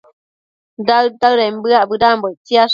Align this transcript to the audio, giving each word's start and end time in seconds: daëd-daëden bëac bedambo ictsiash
daëd-daëden 0.87 1.55
bëac 1.63 1.85
bedambo 1.89 2.25
ictsiash 2.33 2.69